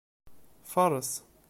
[0.71, 1.11] Faṛes.